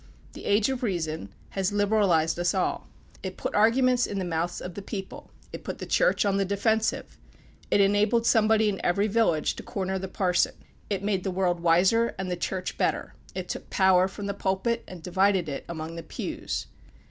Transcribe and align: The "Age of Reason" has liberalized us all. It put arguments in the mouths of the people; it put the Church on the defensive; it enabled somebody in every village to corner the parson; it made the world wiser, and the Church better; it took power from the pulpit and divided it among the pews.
The 0.33 0.45
"Age 0.45 0.67
of 0.69 0.81
Reason" 0.81 1.29
has 1.49 1.71
liberalized 1.71 2.39
us 2.39 2.55
all. 2.55 2.87
It 3.21 3.37
put 3.37 3.53
arguments 3.53 4.07
in 4.07 4.17
the 4.17 4.25
mouths 4.25 4.59
of 4.59 4.73
the 4.73 4.81
people; 4.81 5.29
it 5.53 5.63
put 5.63 5.77
the 5.77 5.85
Church 5.85 6.25
on 6.25 6.37
the 6.37 6.43
defensive; 6.43 7.19
it 7.69 7.81
enabled 7.81 8.25
somebody 8.25 8.67
in 8.67 8.83
every 8.83 9.05
village 9.05 9.55
to 9.57 9.61
corner 9.61 9.99
the 9.99 10.07
parson; 10.07 10.55
it 10.89 11.03
made 11.03 11.23
the 11.23 11.29
world 11.29 11.59
wiser, 11.59 12.15
and 12.17 12.31
the 12.31 12.35
Church 12.35 12.79
better; 12.79 13.13
it 13.35 13.47
took 13.47 13.69
power 13.69 14.07
from 14.07 14.25
the 14.25 14.33
pulpit 14.33 14.83
and 14.87 15.03
divided 15.03 15.47
it 15.47 15.65
among 15.69 15.95
the 15.95 16.01
pews. 16.01 16.65